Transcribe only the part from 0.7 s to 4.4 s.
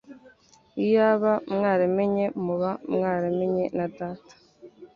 Iyaba mwaramenye muba mwaramenye na Data.".